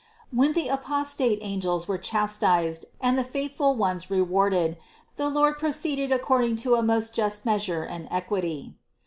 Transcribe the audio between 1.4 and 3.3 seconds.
angels were chastised and the